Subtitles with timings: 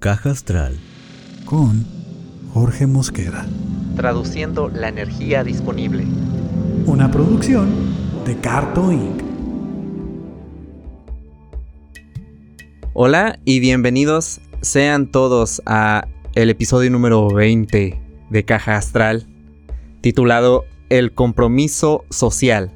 [0.00, 0.78] Caja Astral
[1.44, 1.84] con
[2.54, 3.46] Jorge Mosqueda.
[3.96, 6.06] Traduciendo la energía disponible.
[6.86, 7.68] Una producción
[8.24, 9.22] de Carto Inc.
[12.94, 19.26] Hola y bienvenidos sean todos a el episodio número 20 de Caja Astral,
[20.00, 22.70] titulado El compromiso social,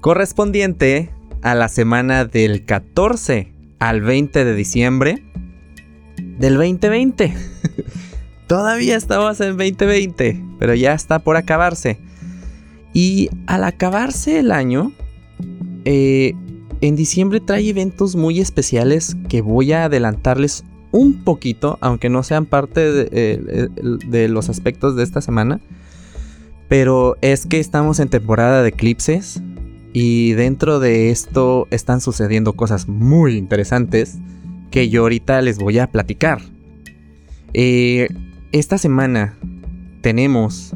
[0.00, 1.10] correspondiente
[1.42, 5.28] a la semana del 14 al 20 de diciembre
[6.38, 7.34] del 2020.
[8.46, 11.98] Todavía estamos en 2020, pero ya está por acabarse.
[12.94, 14.92] Y al acabarse el año,
[15.84, 16.34] eh,
[16.80, 22.46] en diciembre trae eventos muy especiales que voy a adelantarles un poquito, aunque no sean
[22.46, 23.68] parte de, eh,
[24.06, 25.60] de, los aspectos de esta semana.
[26.68, 29.42] Pero es que estamos en temporada de eclipses
[29.92, 34.18] y dentro de esto están sucediendo cosas muy interesantes
[34.70, 36.40] que yo ahorita les voy a platicar.
[37.54, 38.08] Eh,
[38.52, 39.36] esta semana
[40.02, 40.74] tenemos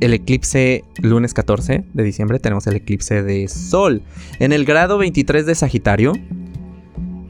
[0.00, 4.02] el eclipse lunes 14 de diciembre, tenemos el eclipse de Sol
[4.40, 6.12] en el grado 23 de Sagitario.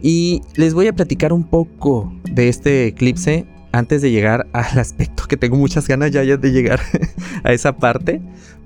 [0.01, 5.25] Y les voy a platicar un poco de este eclipse antes de llegar al aspecto
[5.29, 6.81] que tengo muchas ganas ya, ya de llegar
[7.45, 8.21] a esa parte,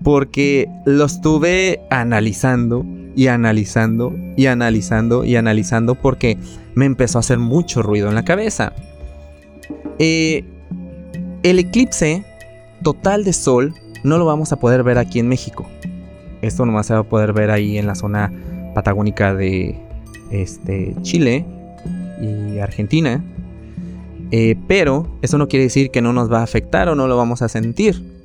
[0.07, 6.39] porque lo estuve analizando y analizando y analizando y analizando porque
[6.77, 8.73] me empezó a hacer mucho ruido en la cabeza.
[9.99, 10.45] Eh,
[11.43, 12.25] el eclipse
[12.85, 15.67] total de sol no lo vamos a poder ver aquí en México.
[16.41, 18.33] Esto nomás se va a poder ver ahí en la zona
[18.77, 19.77] patagónica de
[20.31, 21.45] este, Chile
[22.23, 23.25] y Argentina.
[24.31, 27.17] Eh, pero eso no quiere decir que no nos va a afectar o no lo
[27.17, 28.16] vamos a sentir.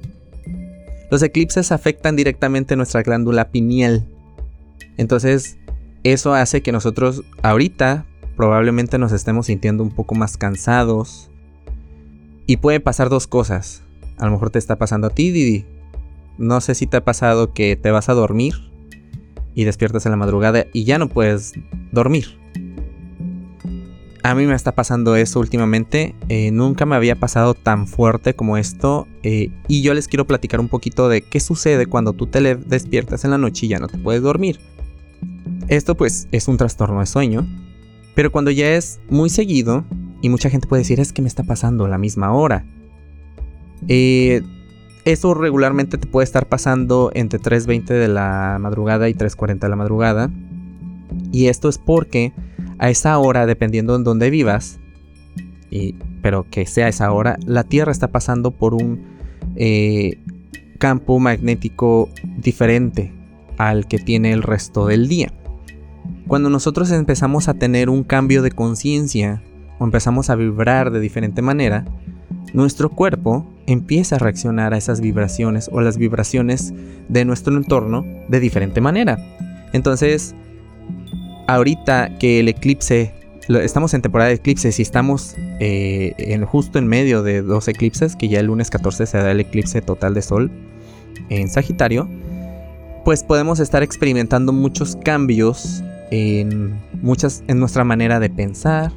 [1.12, 4.08] Los eclipses afectan directamente nuestra glándula pineal,
[4.98, 5.58] entonces,
[6.04, 11.30] eso hace que nosotros ahorita probablemente nos estemos sintiendo un poco más cansados.
[12.45, 13.84] Y puede pasar dos cosas.
[14.17, 15.66] A lo mejor te está pasando a ti, Didi.
[16.38, 18.54] No sé si te ha pasado que te vas a dormir
[19.54, 21.54] y despiertas en la madrugada y ya no puedes
[21.92, 22.40] dormir.
[24.23, 26.15] A mí me está pasando eso últimamente.
[26.30, 29.08] Eh, nunca me había pasado tan fuerte como esto.
[29.23, 33.26] Eh, y yo les quiero platicar un poquito de qué sucede cuando tú te despiertas
[33.26, 34.59] en la noche y ya no te puedes dormir.
[35.67, 37.48] Esto pues es un trastorno de sueño,
[38.14, 39.86] pero cuando ya es muy seguido
[40.21, 42.65] y mucha gente puede decir es que me está pasando la misma hora.
[43.88, 44.43] Eh,
[45.03, 49.76] eso regularmente te puede estar pasando entre 3.20 de la madrugada y 3.40 de la
[49.76, 50.30] madrugada.
[51.32, 52.33] Y esto es porque
[52.81, 54.80] a esa hora, dependiendo en dónde vivas,
[56.23, 59.03] pero que sea esa hora, la Tierra está pasando por un
[59.55, 60.19] eh,
[60.80, 63.14] campo magnético diferente
[63.59, 65.31] al que tiene el resto del día.
[66.27, 69.43] Cuando nosotros empezamos a tener un cambio de conciencia
[69.77, 71.86] o empezamos a vibrar de diferente manera,
[72.52, 76.73] nuestro cuerpo empieza a reaccionar a esas vibraciones o las vibraciones
[77.09, 79.20] de nuestro entorno de diferente manera.
[79.71, 80.36] Entonces,
[81.54, 83.14] ahorita que el eclipse,
[83.50, 88.16] estamos en temporada de eclipses y estamos eh, en, justo en medio de dos eclipses,
[88.16, 90.52] que ya el lunes 14 se da el eclipse total de Sol
[91.30, 92.10] en Sagitario,
[93.04, 98.92] pues podemos estar experimentando muchos cambios en, muchas, en nuestra manera de pensar.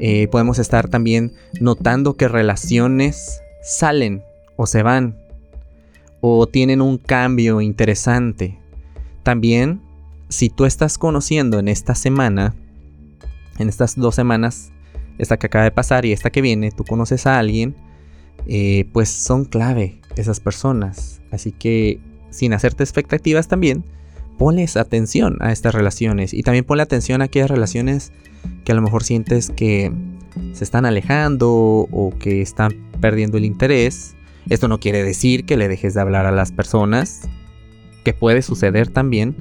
[0.00, 4.22] Eh, podemos estar también notando que relaciones salen
[4.56, 5.16] o se van
[6.20, 8.58] o tienen un cambio interesante.
[9.22, 9.80] También,
[10.34, 12.54] si tú estás conociendo en esta semana,
[13.58, 14.72] en estas dos semanas,
[15.16, 17.76] esta que acaba de pasar y esta que viene, tú conoces a alguien,
[18.48, 21.22] eh, pues son clave esas personas.
[21.30, 22.00] Así que,
[22.30, 23.84] sin hacerte expectativas también,
[24.36, 28.12] ponles atención a estas relaciones y también ponle atención a aquellas relaciones
[28.64, 29.92] que a lo mejor sientes que
[30.52, 34.16] se están alejando o que están perdiendo el interés.
[34.50, 37.28] Esto no quiere decir que le dejes de hablar a las personas,
[38.02, 39.36] que puede suceder también,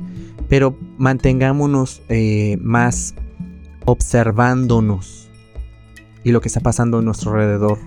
[0.53, 3.15] pero mantengámonos eh, más
[3.85, 5.27] observándonos
[6.23, 7.79] y lo que está pasando a nuestro alrededor.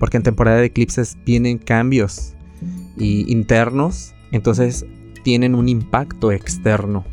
[0.00, 2.34] Porque en temporada de eclipses vienen cambios
[2.96, 4.84] internos, entonces
[5.22, 7.04] tienen un impacto externo.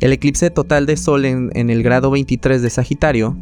[0.00, 3.36] El eclipse total de Sol en, el grado 23 de Sagitario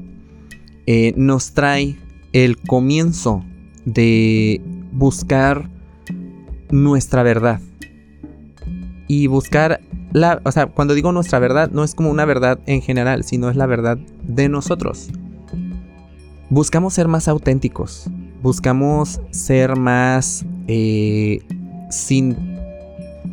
[0.88, 1.96] eh, nos trae
[2.32, 3.44] el comienzo
[3.84, 4.60] de
[4.90, 5.70] buscar
[6.72, 7.60] nuestra verdad.
[9.06, 9.80] Y buscar
[10.12, 13.50] la, o sea, cuando digo nuestra verdad, no es como una verdad en general, sino
[13.50, 15.08] es la verdad de nosotros.
[16.48, 18.10] Buscamos ser más auténticos,
[18.42, 21.40] buscamos ser más eh,
[21.90, 22.50] sin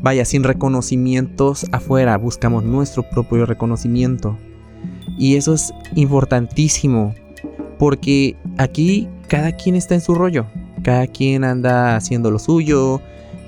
[0.01, 4.38] Vaya, sin reconocimientos afuera, buscamos nuestro propio reconocimiento.
[5.18, 7.15] Y eso es importantísimo
[7.80, 10.45] Porque aquí cada quien está en su rollo.
[10.83, 13.01] Cada quien anda haciendo lo suyo.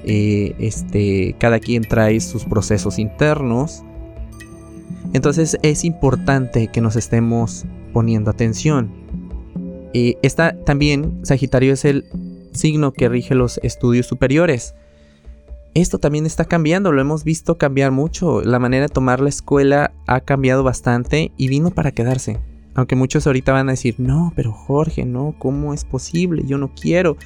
[0.05, 3.83] Eh, este, cada quien trae sus procesos internos.
[5.13, 8.91] Entonces es importante que nos estemos poniendo atención.
[9.93, 12.05] Eh, esta también, Sagitario es el
[12.53, 14.75] signo que rige los estudios superiores.
[15.73, 18.41] Esto también está cambiando, lo hemos visto cambiar mucho.
[18.41, 22.39] La manera de tomar la escuela ha cambiado bastante y vino para quedarse.
[22.79, 26.43] Aunque muchos ahorita van a decir, no, pero Jorge, no, ¿cómo es posible?
[26.45, 27.17] Yo no quiero.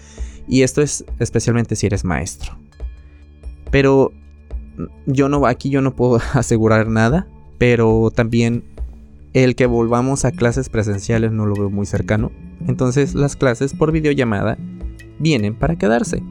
[0.47, 2.57] Y esto es especialmente si eres maestro.
[3.69, 4.11] Pero
[5.05, 7.27] yo no, aquí yo no puedo asegurar nada,
[7.59, 8.63] pero también
[9.33, 12.31] el que volvamos a clases presenciales no lo veo muy cercano.
[12.67, 14.57] Entonces las clases por videollamada
[15.19, 16.23] vienen para quedarse.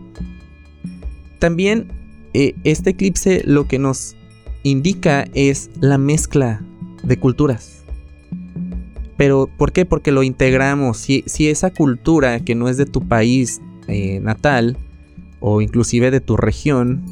[1.39, 1.93] También
[2.35, 4.17] eh, este eclipse lo que nos
[4.65, 6.61] indica es la mezcla
[7.05, 7.82] de culturas.
[9.17, 9.85] Pero ¿por qué?
[9.85, 10.99] Porque lo integramos.
[10.99, 14.77] Si, esa cultura que no es de tu país eh, natal
[15.41, 17.03] o inclusive de tu región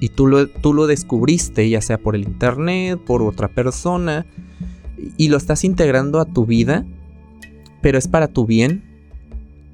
[0.00, 4.26] y tú lo, tú lo descubriste ya sea por el internet, por otra persona
[5.16, 6.84] y lo estás integrando a tu vida,
[7.80, 8.82] pero es para tu bien,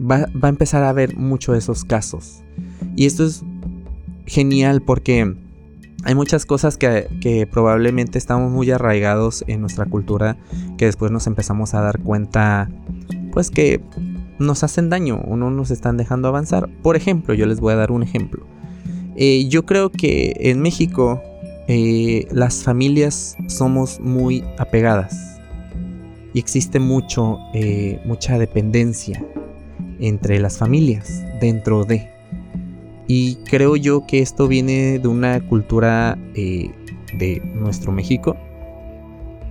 [0.00, 2.42] va, a empezar a haber muchos de esos casos.
[2.96, 3.42] Y esto es
[4.26, 5.34] genial porque
[6.04, 10.36] hay muchas cosas que, probablemente estamos muy arraigados en nuestra cultura
[10.76, 12.70] que después nos empezamos a dar cuenta
[13.32, 13.80] pues que
[14.38, 16.68] nos hacen daño o no nos están dejando avanzar.
[16.82, 18.46] Por ejemplo, yo les voy a dar un ejemplo.
[19.16, 21.22] Eh, yo creo que en México
[21.68, 25.40] eh, las familias somos muy apegadas
[26.34, 29.24] y existe mucho, eh, mucha dependencia
[30.00, 32.13] entre las familias dentro de.
[33.06, 36.70] Y creo yo que esto viene de una cultura eh,
[37.18, 38.36] de nuestro México.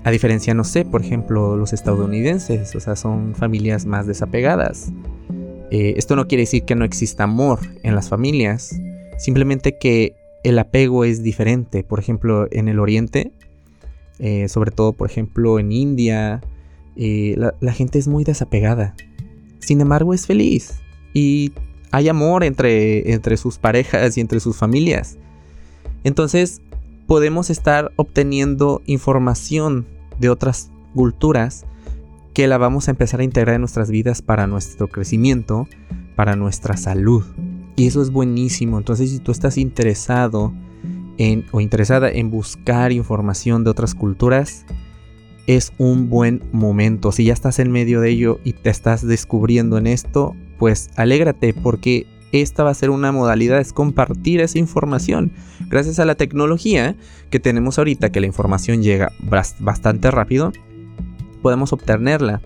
[0.03, 4.91] A diferencia, no sé, por ejemplo, los estadounidenses, o sea, son familias más desapegadas.
[5.71, 8.79] esto no quiere decir que no exista amor en las familias,
[9.17, 10.13] simplemente que
[10.44, 11.83] el apego es diferente.
[11.83, 13.31] Por ejemplo, en el oriente,
[14.19, 16.41] eh, sobre todo, por ejemplo, en India,
[16.95, 18.95] eh, la, gente es muy desapegada.
[19.59, 20.75] Sin embargo, es feliz.
[21.13, 21.53] Y
[21.94, 25.19] hay amor entre, entre sus parejas y entre sus familias.
[26.04, 26.60] Entonces,
[27.06, 29.86] podemos estar obteniendo información
[30.19, 31.66] de otras culturas
[32.34, 35.68] que la vamos a empezar a integrar en nuestras vidas para nuestro crecimiento,
[36.16, 37.24] para nuestra salud.
[37.75, 38.80] Y eso es buenísimo.
[38.80, 40.51] Entonces, si tú estás interesado
[41.19, 44.66] en, o interesada en buscar información de otras culturas,
[45.48, 47.12] es un buen momento.
[47.12, 51.54] Si ya estás en medio de ello y te estás descubriendo en esto, pues alégrate
[51.54, 55.31] porque esta va a ser una modalidad, es compartir esa información.
[55.69, 56.95] Gracias a la tecnología
[57.30, 59.12] que tenemos ahorita, que la información llega
[59.60, 60.51] bastante rápido,
[61.42, 62.42] podemos obtenerla.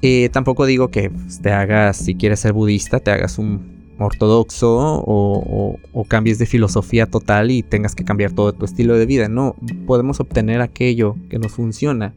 [0.00, 1.10] Eh, tampoco digo que
[1.42, 7.50] te hagas, si quieres ser budista, te hagas un ortodoxo o, cambies de filosofía total
[7.50, 9.28] y tengas que cambiar todo tu estilo de vida.
[9.28, 9.56] No,
[9.86, 12.14] podemos obtener aquello que nos funciona,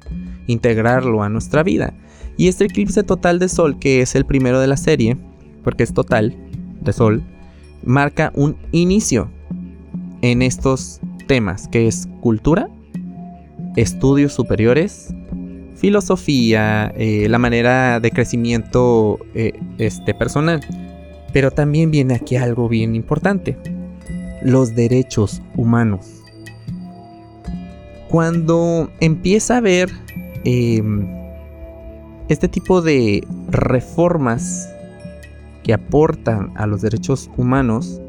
[0.48, 1.94] integrarlo a nuestra vida.
[2.36, 5.18] Y este eclipse total de sol, que es el primero de la serie,
[5.64, 6.36] porque es total
[6.82, 7.24] de sol,
[7.84, 9.30] marca un inicio
[10.22, 12.70] en estos temas, que es cultura,
[13.76, 15.14] estudios superiores,
[15.76, 20.62] filosofía, eh, la manera de crecimiento eh, este, personal.
[21.34, 23.58] Pero también viene aquí algo bien importante,
[24.42, 26.24] los derechos humanos.
[28.10, 29.90] Cuando empieza a haber
[30.46, 31.08] em,
[32.30, 34.70] este tipo de reformas
[35.64, 38.02] que aportan a los derechos humanos,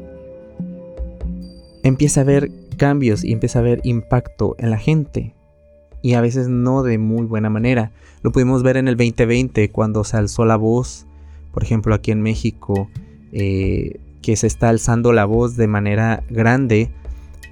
[1.83, 5.35] empieza a haber cambios y empieza a haber impacto en la gente.
[6.01, 7.91] Y a veces no de muy buena manera.
[8.21, 11.05] Lo pudimos ver en el 2020 cuando se alzó la voz,
[11.51, 12.89] por ejemplo aquí en México,
[13.31, 16.89] eh, que se está alzando la voz de manera grande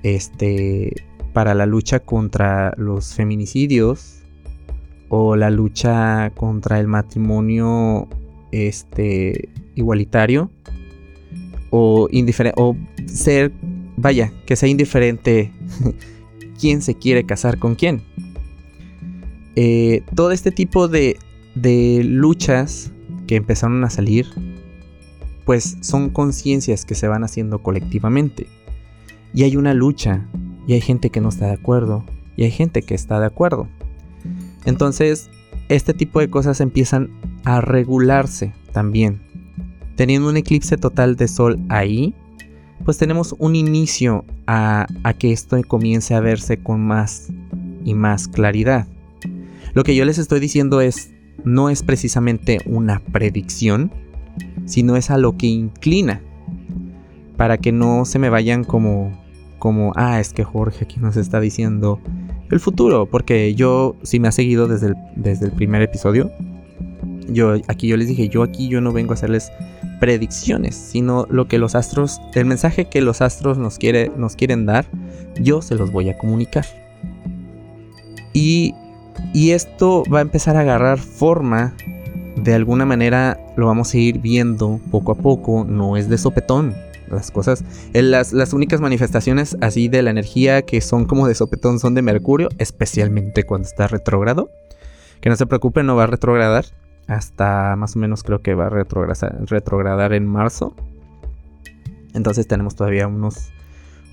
[0.04, 4.24] este, para la lucha contra los feminicidios
[5.10, 8.08] o la lucha contra el matrimonio
[8.52, 10.52] este, igualitario
[11.70, 12.10] o,
[12.56, 13.52] o ser,
[13.96, 15.52] vaya, que sea indiferente
[16.60, 18.02] quién se quiere casar con quién.
[19.56, 21.18] Eh, todo este tipo de,
[21.56, 22.92] de luchas
[23.26, 24.28] que empezaron a salir
[25.48, 28.48] pues son conciencias que se van haciendo colectivamente.
[29.34, 30.28] Y hay una lucha,
[30.68, 32.04] y hay gente que no está de acuerdo,
[32.36, 33.70] y hay gente que está de acuerdo.
[34.66, 35.30] Entonces,
[35.70, 37.10] este tipo de cosas empiezan
[37.46, 39.22] a regularse también.
[39.96, 42.14] Teniendo un eclipse total de sol ahí,
[42.84, 44.86] pues tenemos un inicio a,
[45.18, 47.30] que esto comience a verse con más
[47.86, 48.86] y más claridad.
[49.74, 51.14] Lo que yo les estoy diciendo es,
[51.46, 53.94] no es precisamente una predicción,
[54.66, 56.22] sino es a lo que inclina.
[57.36, 59.12] Para que no se me vayan como,
[59.60, 62.00] como, ah, es que Jorge aquí nos está diciendo
[62.50, 66.32] el futuro, porque yo, si me ha seguido desde el, desde el primer episodio,
[67.30, 69.52] yo aquí yo les dije, yo aquí yo no vengo a hacerles
[70.00, 74.66] predicciones, sino lo que los astros, el mensaje que los astros nos, quiere, nos quieren
[74.66, 74.86] dar,
[75.40, 76.66] yo se los voy a comunicar.
[78.34, 78.74] Y,
[79.34, 81.74] y esto va a empezar a agarrar forma,
[82.38, 86.76] de alguna manera lo vamos a ir viendo poco a poco, no es de sopetón.
[87.10, 87.64] Las cosas,
[87.94, 92.02] las, las únicas manifestaciones así de la energía que son como de sopetón son de
[92.02, 94.50] Mercurio, especialmente cuando está retrógrado.
[95.22, 96.66] Que no se preocupen, no va a retrogradar
[97.08, 100.76] hasta más o menos creo que va a retrogradar, en marzo.
[102.14, 103.52] Entonces tenemos todavía unos,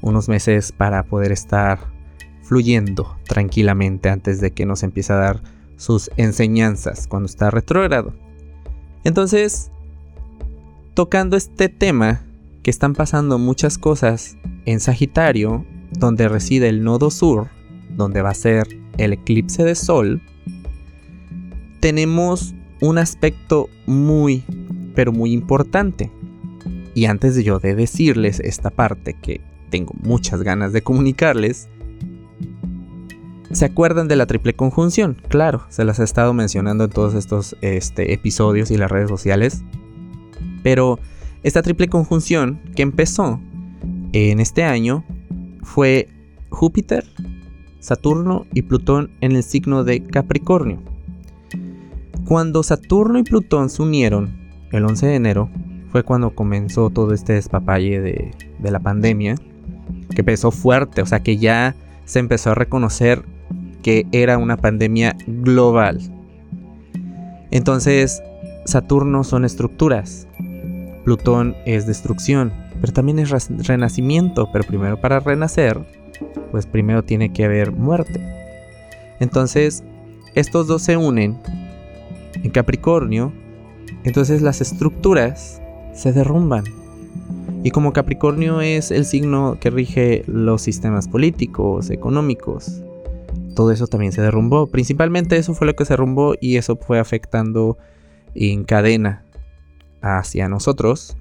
[0.00, 1.80] unos meses para poder estar
[2.42, 5.40] fluyendo tranquilamente antes de que nos empiece a dar
[5.76, 8.14] sus enseñanzas cuando está retrógrado.
[9.04, 9.70] Entonces,
[10.94, 12.22] tocando este tema,
[12.62, 17.48] que están pasando muchas cosas en Sagitario, donde reside el nodo sur,
[17.90, 18.66] donde va a ser
[18.96, 20.22] el eclipse de sol,
[21.80, 24.44] tenemos un aspecto muy,
[24.94, 26.10] pero muy importante.
[26.94, 31.68] Y antes de yo de decirles esta parte que tengo muchas ganas de comunicarles,
[33.52, 35.16] ¿se acuerdan de la triple conjunción?
[35.28, 39.62] Claro, se las he estado mencionando en todos estos este, episodios y las redes sociales.
[40.62, 40.98] Pero
[41.42, 43.40] esta triple conjunción que empezó
[44.12, 45.04] en este año
[45.62, 46.08] fue
[46.50, 47.04] Júpiter,
[47.80, 50.80] Saturno y Plutón en el signo de Capricornio.
[52.26, 54.34] Cuando Saturno y Plutón se unieron
[54.72, 55.50] el 11 de enero,
[55.92, 59.36] fue cuando comenzó todo este despapalle de, la pandemia,
[60.14, 63.24] que empezó fuerte, o sea que ya se empezó a reconocer
[63.84, 66.00] que era una pandemia global.
[67.50, 68.22] Entonces,
[68.64, 70.26] Saturno son estructuras,
[71.04, 72.50] Plutón es destrucción,
[72.80, 73.30] pero también es
[73.68, 75.78] renacimiento, pero primero para renacer,
[76.50, 78.20] pues primero tiene que haber muerte.
[79.20, 79.84] Entonces,
[80.34, 81.38] estos dos se unen
[82.42, 83.34] en Capricornio,
[84.04, 85.60] entonces las estructuras
[85.92, 86.64] se derrumban.
[87.62, 92.82] Y como Capricornio es el signo que rige los sistemas políticos, económicos,
[93.54, 94.66] todo eso también se derrumbó.
[94.66, 97.78] Principalmente eso fue lo que se derrumbó y eso fue afectando
[98.34, 99.24] en cadena
[100.02, 101.16] hacia nosotros.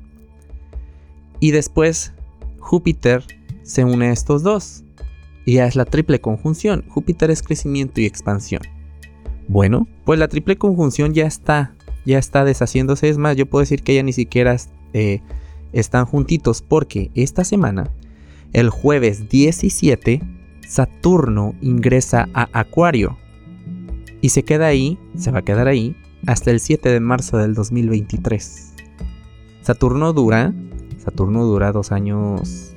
[1.40, 2.14] Y después
[2.60, 3.24] Júpiter
[3.64, 4.84] se une a estos dos.
[5.46, 6.86] Y ya es la triple conjunción.
[6.88, 8.62] Júpiter es crecimiento y expansión.
[9.48, 11.76] Bueno, pues la triple conjunción ya está,
[12.06, 13.10] ya está deshaciéndose.
[13.10, 14.56] Es más, yo puedo decir que ya ni siquiera
[14.94, 15.22] eh,
[15.74, 17.92] están juntitos porque esta semana,
[18.54, 20.22] el jueves 17,
[20.74, 23.16] Saturno ingresa a Acuario
[24.22, 27.54] y se queda ahí, se va a quedar ahí hasta el 7 de marzo del
[27.54, 28.74] 2023.
[29.62, 30.52] Saturno dura,
[30.98, 32.76] Saturno dura dos años,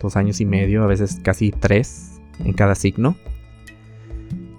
[0.00, 3.16] dos años y medio, a veces casi tres en cada signo.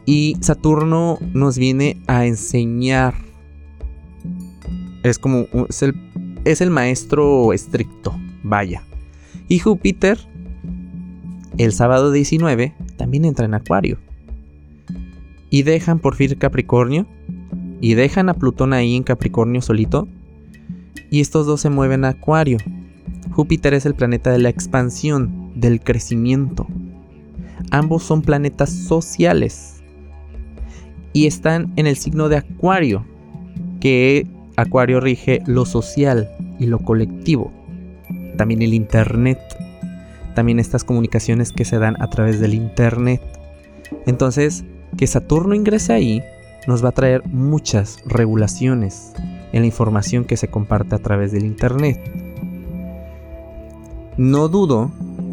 [0.05, 3.13] Y Saturno nos viene a enseñar.
[5.03, 5.45] Es como.
[5.69, 5.95] Es el,
[6.43, 8.13] es el maestro estricto.
[8.43, 8.83] Vaya.
[9.47, 10.19] Y Júpiter,
[11.57, 13.97] el sábado 19, también entra en Acuario.
[15.49, 17.07] Y dejan por fin Capricornio.
[17.79, 20.07] Y dejan a Plutón ahí en Capricornio solito.
[21.09, 22.57] Y estos dos se mueven a Acuario.
[23.31, 26.67] Júpiter es el planeta de la expansión, del crecimiento.
[27.71, 29.83] Ambos son planetas sociales
[31.13, 33.05] y están en el signo de Acuario,
[33.79, 37.51] que Acuario rige lo social y lo colectivo.
[38.37, 39.39] También el Internet.
[40.37, 43.23] También estas comunicaciones que se dan a través del Internet.
[44.05, 44.65] Entonces,
[44.95, 46.21] que Saturno ingrese ahí
[46.67, 49.13] nos va a traer muchas regulaciones
[49.51, 51.99] en la información que se comparte a través del Internet.
[54.15, 54.91] No dudo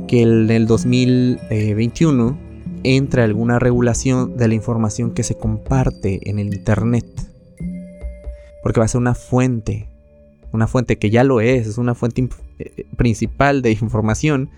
[0.08, 2.38] que en el 2021
[2.82, 7.04] entre alguna regulación de la información que se comparte en el Internet.
[8.62, 9.90] Porque va a ser una fuente,
[10.50, 12.26] una fuente que ya lo es, es una fuente
[12.58, 14.48] eh, principal de información,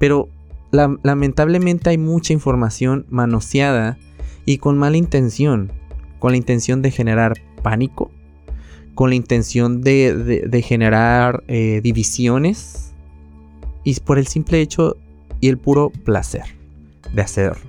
[0.00, 0.30] pero
[0.72, 3.98] lamentablemente hay mucha información manoseada
[4.46, 5.70] y con mala intención,
[6.18, 8.10] con la intención de generar pánico,
[8.94, 12.94] con la intención de, generar eh, divisiones
[13.84, 14.96] y por el simple hecho
[15.38, 16.44] y el puro placer
[17.14, 17.60] de hacerlo.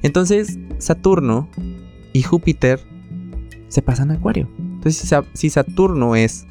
[0.00, 1.46] Entonces, Saturno
[2.14, 2.80] y Júpiter
[3.68, 4.48] se pasan a Acuario.
[4.58, 6.46] Entonces, si Saturno es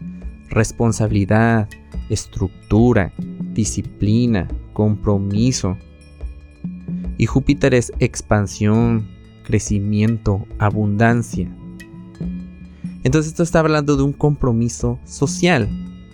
[0.49, 1.67] responsabilidad,
[2.09, 3.11] estructura,
[3.53, 5.77] disciplina, compromiso,
[7.17, 9.07] y Júpiter es expansión,
[9.43, 11.49] crecimiento, abundancia,
[13.03, 15.69] Entonces esto está hablando de un compromiso social.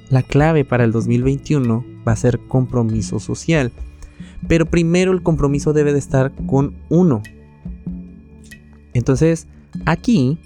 [0.09, 3.71] La clave para el 2021 va a ser compromiso social.
[4.47, 7.21] Pero primero el compromiso debe de estar con uno.
[8.93, 9.47] Entonces,
[9.85, 10.39] aquí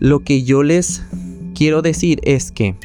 [0.00, 1.04] lo que yo les
[1.54, 2.76] quiero decir es que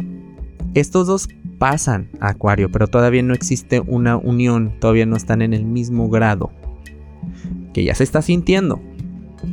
[0.73, 5.53] estos dos pasan a Acuario, pero todavía no existe una unión, todavía no están en
[5.53, 6.51] el mismo grado.
[7.73, 8.79] Que ya se está sintiendo,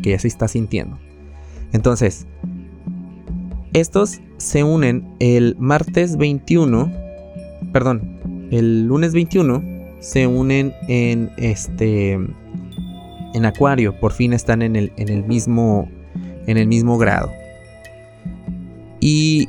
[0.03, 0.99] que ya se está sintiendo.
[1.73, 2.27] Entonces,
[3.73, 6.93] estos se unen el martes 21,
[7.73, 9.63] perdón, el lunes 21
[10.01, 15.89] se unen en este en Acuario, por fin están en el, en el mismo
[16.47, 17.33] en el mismo grado.
[19.01, 19.49] Y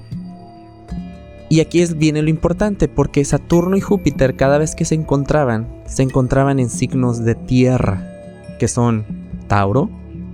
[1.56, 6.04] y aquí viene lo importante, porque Saturno y Júpiter cada vez que se encontraban, se
[6.04, 8.06] encontraban en signos de tierra,
[8.60, 9.06] que son
[9.48, 9.90] Tauro,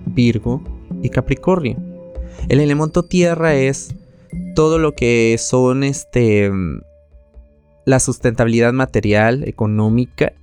[0.07, 0.63] Virgo
[1.03, 1.77] y Capricornio.
[2.49, 3.93] El elemento tierra es
[4.55, 6.49] todo lo que son este
[7.85, 10.33] la sustentabilidad material, económica,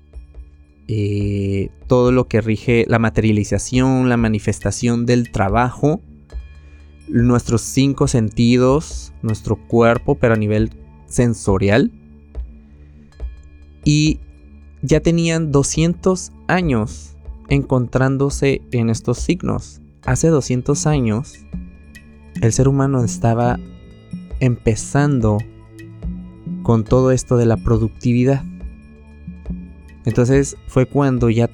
[0.87, 6.03] eh, todo lo que rige la materialización, la manifestación del trabajo,
[7.09, 10.71] nuestros cinco sentidos, nuestro cuerpo, pero a nivel
[11.07, 11.91] sensorial.
[13.85, 14.21] Y
[14.83, 17.17] ya tenían 200 años
[17.49, 19.81] encontrándose en estos signos.
[20.05, 21.35] Hace 200 años,
[22.41, 23.59] el ser humano estaba
[24.41, 25.39] empezando
[26.63, 28.45] con todo esto de la productividad.
[30.05, 31.51] Entonces fue cuando ya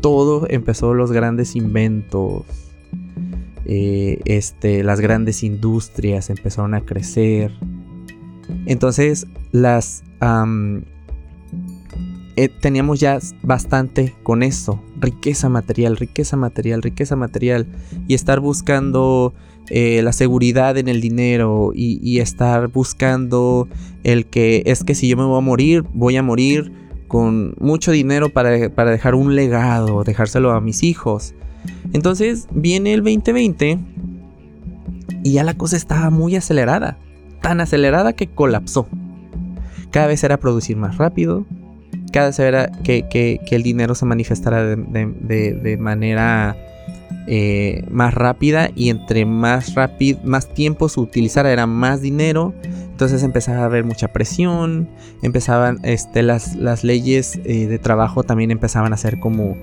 [0.00, 2.44] todo empezó los grandes inventos,
[3.70, 7.52] eh, este, las grandes industrias empezaron a crecer.
[8.64, 10.02] Entonces las
[12.36, 17.66] eh, teníamos ya bastante con eso, riqueza material, riqueza material, riqueza material
[18.06, 19.34] y estar buscando
[19.68, 23.68] eh, la seguridad en el dinero y, estar buscando
[24.02, 26.72] el que es que si yo me voy a morir, voy a morir
[27.06, 31.34] con mucho dinero para, para dejar un legado, dejárselo a mis hijos.
[31.92, 33.78] Entonces viene el 2020
[35.24, 36.98] y ya la cosa estaba muy acelerada,
[37.40, 38.86] tan acelerada que colapsó.
[39.90, 41.46] Cada vez era producir más rápido,
[42.12, 46.56] cada vez era que, el dinero se manifestara de manera
[47.30, 52.54] eh, más rápida y entre más rápido, más tiempo se utilizara era más dinero.
[52.98, 54.88] Entonces empezaba a haber mucha presión,
[55.22, 59.56] empezaban este, las, leyes eh, de trabajo también empezaban a ser como,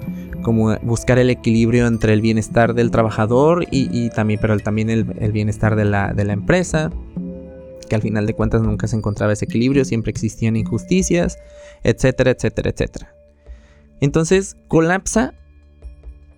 [0.84, 6.24] buscar el equilibrio entre el bienestar del trabajador y, también el, bienestar de la, de
[6.24, 6.92] la empresa
[7.90, 11.38] que al final de cuentas nunca se encontraba ese equilibrio, siempre existían injusticias,
[11.84, 13.14] etcétera, etcétera, etcétera.
[14.00, 15.34] Entonces colapsa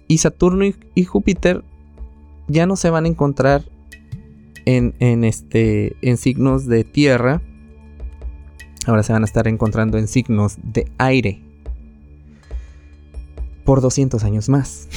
[0.08, 1.64] y Saturno y, Júpiter
[2.48, 3.62] ya no se van a encontrar
[4.68, 7.42] en, este, en signos de tierra.
[8.86, 11.42] Ahora se van a estar encontrando en signos de aire.
[13.64, 14.90] Por 200 años más.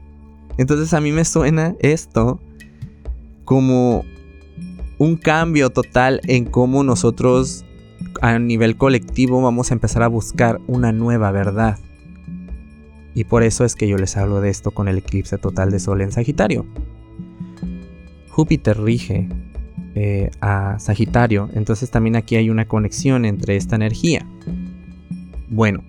[0.58, 2.38] Entonces a mí me suena esto
[3.44, 4.04] como
[4.98, 7.64] un cambio total en cómo nosotros
[8.20, 11.78] a nivel colectivo vamos a empezar a buscar una nueva verdad.
[13.14, 15.80] Y por eso es que yo les hablo de esto con el eclipse total de
[15.80, 16.66] Sol en Sagitario.
[18.34, 19.28] Júpiter rige
[19.94, 24.26] eh, a Sagitario, entonces también aquí hay una conexión entre esta energía.
[25.48, 25.84] Bueno,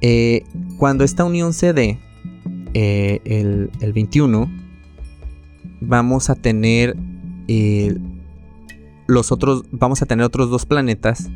[0.00, 0.42] eh,
[0.78, 2.00] cuando esta unión se dé,
[2.74, 4.50] eh, el, el, 21,
[5.80, 6.96] vamos a tener
[9.06, 11.30] los otros, vamos a tener otros dos planetas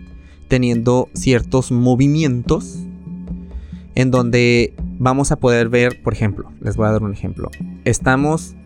[0.49, 2.81] teniendo ciertos movimientos
[3.95, 7.53] en donde vamos a poder ver, por ejemplo, les voy a dar un ejemplo.
[7.85, 8.57] Estamos,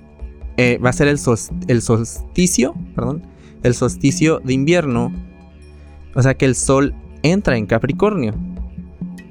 [0.56, 1.18] eh, va a ser el,
[1.68, 3.22] el solsticio, perdón,
[3.62, 5.12] el solsticio de invierno.
[6.14, 8.34] O sea que el sol entra en Capricornio.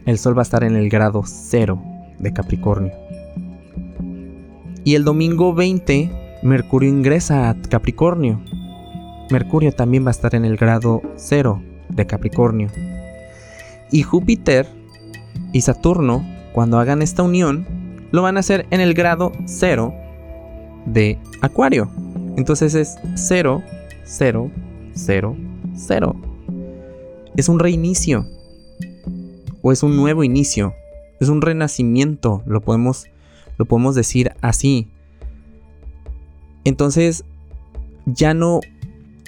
[0.06, 1.82] El sol va a estar en el grado cero
[2.20, 2.92] de Capricornio.
[4.84, 6.12] Y el domingo 20,
[6.44, 8.40] Mercurio ingresa a Capricornio.
[9.32, 12.70] Mercurio también va a estar en el grado cero de Capricornio.
[13.92, 14.68] Y Júpiter
[15.54, 17.66] y Saturno, cuando hagan esta unión,
[18.12, 19.94] lo van a hacer en el grado 0
[20.86, 21.90] de Acuario.
[22.38, 23.64] Entonces es 0,
[24.04, 24.52] 0,
[24.94, 25.38] 0,
[25.76, 26.16] 0.
[27.36, 28.28] Es un reinicio.
[29.62, 30.74] O es un nuevo inicio.
[31.20, 32.44] Es un renacimiento.
[32.46, 33.06] Lo podemos,
[33.58, 34.88] lo podemos decir así.
[36.64, 37.26] Entonces,
[38.06, 38.62] ya no.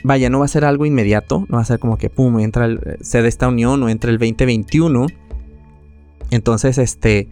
[0.03, 1.45] Vaya, no va a ser algo inmediato.
[1.49, 4.11] No va a ser como que, pum, entra el, se de esta unión o entra
[4.11, 5.07] el 2021
[6.31, 7.29] entonces, este,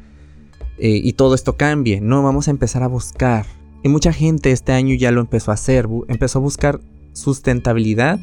[0.78, 3.46] eh, y todo esto cambie, no, vamos a empezar a buscar
[3.86, 6.82] Y mucha gente este año ya lo empezó a hacer, empezó a buscar
[7.14, 8.20] sustentabilidad,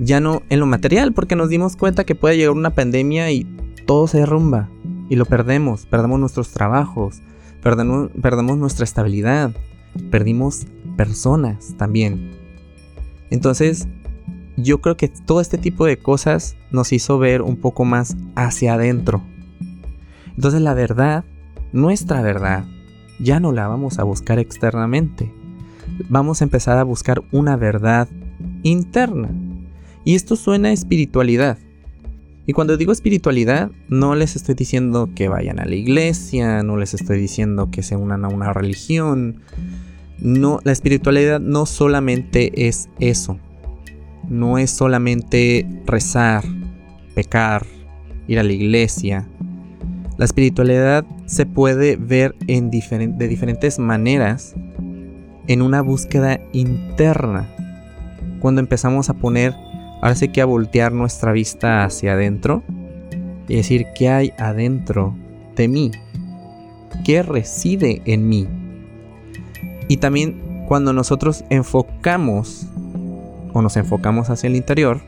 [0.00, 3.44] ya no en lo material, porque nos dimos cuenta que puede llegar una pandemia y
[3.86, 4.68] todo se derrumba
[5.08, 7.22] y lo perdemos, perdemos nuestros trabajos,
[7.62, 9.54] perdemos, perdemos nuestra estabilidad,
[10.10, 10.66] perdimos
[10.96, 12.32] personas también.
[13.30, 13.86] Entonces,
[14.56, 18.74] yo creo que todo este tipo de cosas nos hizo ver un poco más hacia
[18.74, 19.22] adentro.
[20.34, 21.24] Entonces la verdad,
[21.72, 22.64] nuestra verdad,
[23.22, 25.32] ya no la vamos a buscar externamente.
[26.08, 28.08] Vamos a empezar a buscar una verdad
[28.62, 29.30] interna.
[30.04, 31.58] Y esto suena a espiritualidad.
[32.46, 36.94] Y cuando digo espiritualidad, no les estoy diciendo que vayan a la iglesia, no les
[36.94, 39.42] estoy diciendo que se unan a una religión.
[40.18, 43.38] No, la espiritualidad no solamente es eso
[44.28, 46.44] no es solamente rezar,
[47.14, 47.66] pecar,
[48.28, 49.28] ir a la iglesia.
[50.18, 54.54] La espiritualidad se puede ver de diferentes maneras
[55.46, 57.48] en una búsqueda interna.
[58.40, 59.54] Cuando empezamos a poner,
[60.02, 62.62] ahora sí que a voltear nuestra vista hacia adentro
[63.48, 65.16] y decir qué hay adentro
[65.56, 65.90] de mí,
[67.04, 68.46] qué reside en mí.
[69.88, 72.66] Y también cuando nosotros enfocamos
[73.52, 75.00] o nos enfocamos hacia el interior,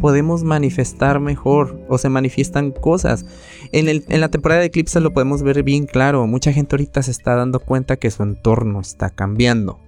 [0.00, 3.26] podemos manifestar mejor o se manifiestan cosas.
[3.72, 6.26] En, la temporada de eclipses lo podemos ver bien claro.
[6.26, 9.80] Mucha gente ahorita se está dando cuenta que su entorno está cambiando.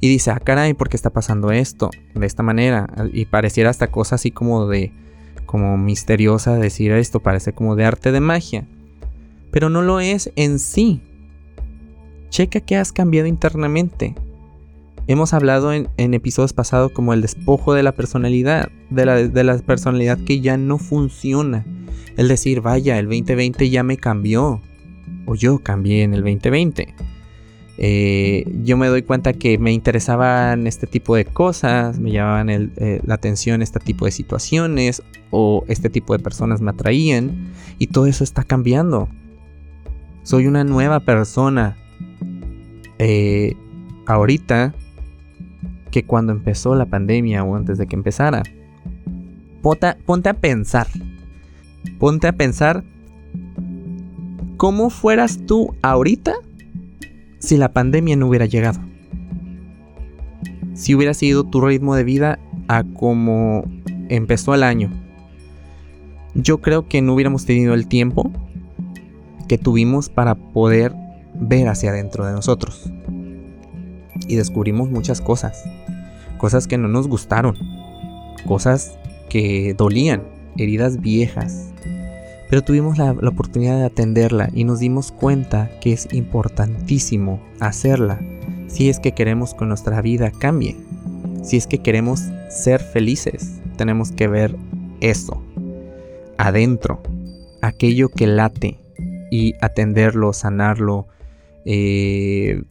[0.00, 1.90] Y dice, ah, caray, ¿por qué está pasando esto?
[2.14, 2.88] De esta manera.
[3.12, 4.92] Y pareciera hasta cosa así como de,
[5.46, 8.66] como misteriosa decir esto, parece como de arte de magia.
[9.50, 11.02] Pero no lo es en sí.
[12.30, 14.14] Checa que has cambiado internamente.
[15.08, 19.06] Hemos hablado en, episodios pasados como el despojo de la personalidad, de
[19.42, 21.64] la, personalidad que ya no funciona.
[22.18, 24.60] El decir, vaya, el 2020 ya me cambió.
[25.24, 26.94] O yo cambié en el 2020.
[27.78, 33.00] Eh, yo me doy cuenta que me interesaban este tipo de cosas, me llamaban eh,
[33.06, 38.04] la atención este tipo de situaciones o este tipo de personas me atraían y todo
[38.04, 39.08] eso está cambiando.
[40.22, 41.78] Soy una nueva persona.
[42.98, 43.54] Eh,
[44.04, 44.74] ahorita
[45.98, 48.44] que cuando empezó la pandemia o antes de que empezara.
[49.60, 50.86] ponte a pensar.
[51.98, 52.84] Ponte a pensar
[54.56, 56.34] cómo fueras tú ahorita
[57.40, 58.78] si la pandemia no hubiera llegado.
[60.74, 63.64] Si hubiera sido tu ritmo de vida a como
[64.08, 64.92] empezó el año.
[66.36, 68.30] Yo creo que no hubiéramos tenido el tiempo
[69.48, 70.94] que tuvimos para poder
[71.34, 72.92] ver hacia adentro de nosotros
[74.28, 75.64] y descubrimos muchas cosas.
[76.38, 77.56] Cosas que no nos gustaron.
[78.46, 78.96] Cosas
[79.28, 80.22] que dolían.
[80.56, 81.72] Heridas viejas.
[82.48, 88.20] Pero tuvimos la, oportunidad de atenderla y nos dimos cuenta que es importantísimo hacerla
[88.68, 90.76] si es que queremos que nuestra vida cambie.
[91.42, 94.56] Si es que queremos ser felices, tenemos que ver
[95.00, 95.42] eso.
[96.36, 97.02] Adentro.
[97.60, 98.78] Aquello que late.
[99.30, 101.06] Y atenderlo, sanarlo.
[101.64, 102.62] Eh,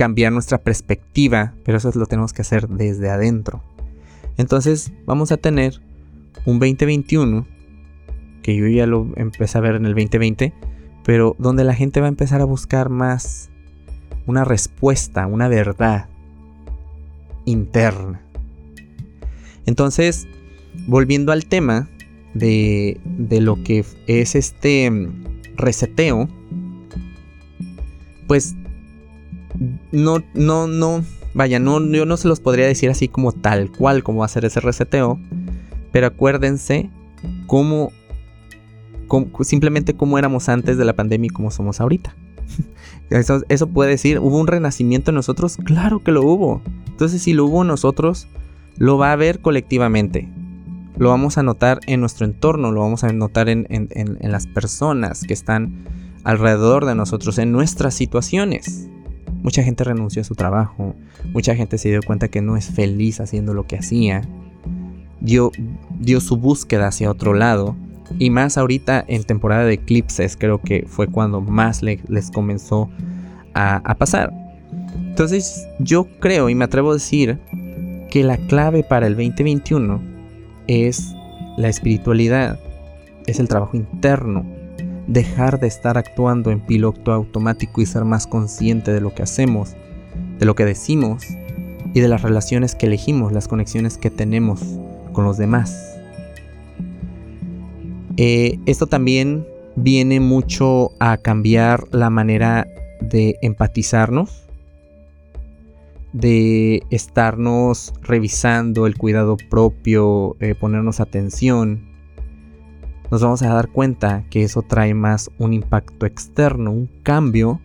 [0.00, 3.62] cambiar nuestra perspectiva, pero eso lo tenemos que hacer desde adentro.
[4.38, 5.82] Entonces vamos a tener
[6.46, 7.46] un 2021,
[8.42, 10.54] que yo ya lo empecé a ver en el 2020,
[11.04, 13.50] pero donde la gente va a empezar a buscar más
[14.24, 16.08] una respuesta, una verdad
[17.44, 18.22] interna.
[19.66, 20.26] Entonces,
[20.86, 21.90] volviendo al tema
[22.32, 26.26] de, de lo que es este mm, reseteo,
[28.26, 28.56] pues
[29.92, 34.02] no, no, no, vaya, no, yo no se los podría decir así como tal cual
[34.02, 35.18] como hacer ese reseteo,
[35.92, 36.90] pero acuérdense
[37.46, 37.92] cómo,
[39.42, 42.14] simplemente cómo éramos antes de la pandemia y cómo somos ahorita.
[43.10, 45.56] Eso, puede decir, ¿hubo un renacimiento en nosotros?
[45.64, 46.62] Claro que lo hubo.
[46.86, 48.28] Entonces, si lo hubo en nosotros,
[48.76, 50.28] lo va a ver colectivamente.
[50.96, 53.66] Lo vamos a notar en nuestro entorno, lo vamos a notar en
[54.20, 55.72] las personas que están
[56.24, 58.88] alrededor de nosotros, en nuestras situaciones.
[59.42, 60.94] Mucha gente renunció a su trabajo,
[61.32, 64.22] mucha gente se dio cuenta que no es feliz haciendo lo que hacía,
[65.20, 65.50] dio,
[65.98, 67.74] dio su búsqueda hacia otro lado,
[68.18, 72.90] y más ahorita en temporada de eclipses creo que fue cuando más les comenzó
[73.54, 74.32] a, a pasar.
[74.94, 77.38] Entonces yo creo y me atrevo a decir
[78.10, 80.00] que la clave para el 2021
[80.66, 81.14] es
[81.56, 82.58] la espiritualidad,
[83.26, 84.44] es el trabajo interno,
[85.06, 89.76] dejar de estar actuando en piloto automático y ser más consciente de lo que hacemos,
[90.38, 91.24] de lo que decimos
[91.94, 94.60] y de las relaciones que elegimos, las conexiones que tenemos
[95.12, 95.96] con los demás.
[98.16, 102.66] Eh, esto también viene mucho a cambiar la manera
[103.00, 104.46] de empatizarnos,
[106.12, 111.89] de estarnos revisando el cuidado propio, eh, ponernos atención,
[113.10, 117.60] nos vamos a dar cuenta que eso trae más un impacto externo, un cambio,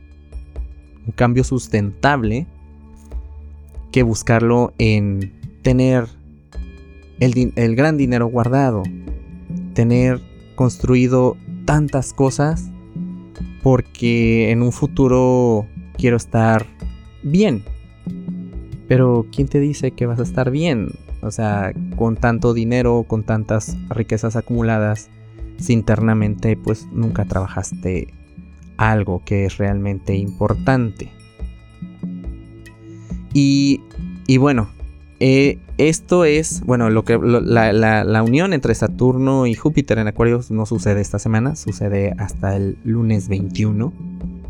[1.05, 2.47] un cambio sustentable,
[3.91, 6.08] que buscarlo en tener
[7.19, 8.84] el, gran dinero guardado,
[9.73, 10.19] tener
[10.55, 12.71] construido tantas cosas
[13.62, 16.65] porque en un futuro quiero estar
[17.23, 17.63] bien.
[18.88, 20.89] Pero ¿quién te dice que vas a estar bien?
[21.21, 25.10] O sea, con tanto dinero, con tantas riquezas acumuladas,
[25.58, 28.13] si internamente pues nunca trabajaste
[28.78, 31.12] algo que es realmente importante.
[33.34, 33.82] Y,
[34.28, 34.70] y bueno,
[35.20, 40.65] eh, esto es, bueno, lo que la, unión entre Saturno y Júpiter en Acuario no
[40.65, 43.94] sucede esta semana, sucede hasta el lunes 21,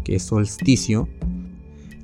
[0.04, 1.08] que es solsticio.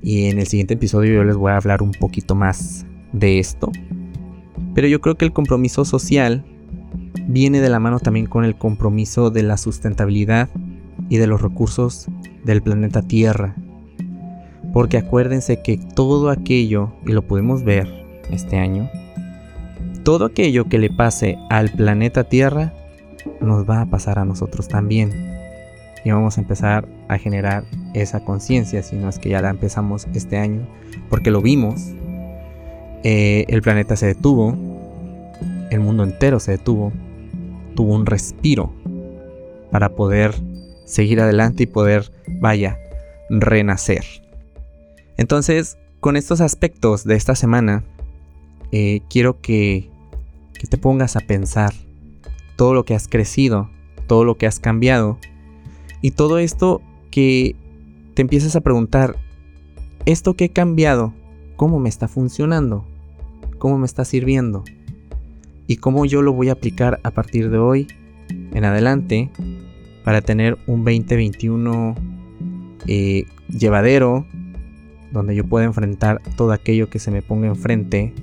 [0.02, 3.70] Y en el siguiente episodio yo les voy a hablar un poquito más de esto.
[4.74, 6.44] Pero yo creo que el compromiso social
[7.26, 10.48] viene de la mano también con el compromiso de la sustentabilidad
[11.08, 12.08] y de los recursos
[12.44, 13.54] del planeta Tierra.
[14.72, 17.88] Porque acuérdense que todo aquello, y lo podemos ver
[18.30, 18.88] este año,
[20.04, 22.72] todo aquello que le pase al planeta Tierra
[23.40, 25.30] nos va a pasar a nosotros también.
[26.04, 30.08] Y vamos a empezar a generar esa conciencia, si no es que ya la empezamos
[30.14, 30.66] este año,
[31.08, 31.92] porque lo vimos.
[33.04, 34.56] Eh, el planeta se detuvo,
[35.70, 36.92] el mundo entero se detuvo,
[37.74, 38.72] tuvo un respiro
[39.70, 40.34] para poder
[40.84, 42.78] seguir adelante y poder, vaya,
[43.30, 44.04] renacer.
[45.16, 47.84] Entonces, con estos aspectos de esta semana,
[48.72, 49.90] eh, quiero que,
[50.54, 51.72] que te pongas a pensar
[52.56, 53.70] todo lo que has crecido,
[54.06, 55.18] todo lo que has cambiado
[56.00, 57.56] y todo esto que
[58.14, 59.16] te empieces a preguntar,
[60.04, 61.14] ¿esto que he cambiado,
[61.56, 62.84] cómo me está funcionando?
[63.58, 64.64] ¿Cómo me está sirviendo?
[65.66, 67.86] Y cómo yo lo voy a aplicar a partir de hoy
[68.52, 69.30] en adelante
[70.04, 71.94] para tener un 2021
[72.86, 74.26] eh, llevadero
[75.12, 78.14] donde yo pueda enfrentar todo aquello que se me ponga enfrente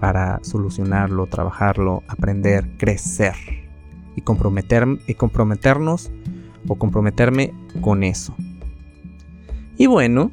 [0.00, 3.34] para solucionarlo, trabajarlo, aprender, crecer
[4.16, 6.10] y, comprometer, y comprometernos
[6.66, 8.34] o comprometerme con eso.
[9.78, 10.30] Y bueno,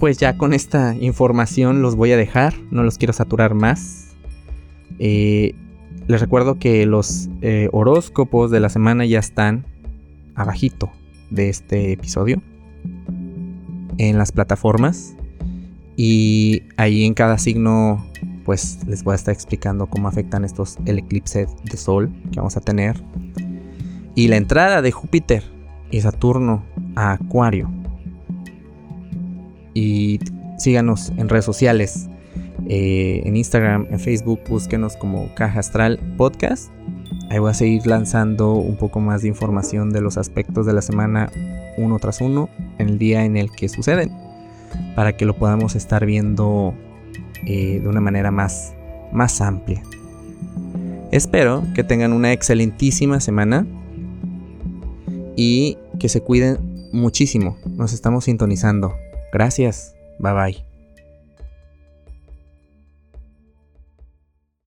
[0.00, 4.14] pues ya con esta información los voy a dejar, no los quiero saturar más.
[4.98, 5.54] Eh,
[6.08, 9.66] les recuerdo que los eh, horóscopos de la semana ya están
[10.34, 10.90] abajito
[11.30, 12.42] de este episodio
[13.98, 15.16] en las plataformas
[15.96, 18.06] y ahí en cada signo
[18.44, 22.56] pues les voy a estar explicando cómo afectan estos el eclipse de sol que vamos
[22.56, 23.02] a tener.
[24.14, 25.42] Y la entrada de Júpiter
[25.90, 26.64] y Saturno
[26.94, 27.68] a Acuario.
[29.74, 30.20] Y
[30.58, 32.08] síganos en redes sociales
[32.68, 36.70] eh, en Instagram, en Facebook, búsquenos como Caja Astral Podcast.
[37.30, 40.82] Ahí voy a seguir lanzando un poco más de información de los aspectos de la
[40.82, 41.30] semana
[41.76, 42.48] uno tras uno
[42.78, 44.10] en el día en el que suceden,
[44.94, 46.74] para que lo podamos estar viendo
[47.46, 48.74] eh, de una manera más,
[49.12, 49.82] más amplia.
[51.12, 53.66] Espero que tengan una excelentísima semana
[55.36, 57.56] y que se cuiden muchísimo.
[57.76, 58.94] Nos estamos sintonizando.
[59.32, 59.94] Gracias.
[60.18, 60.65] Bye bye.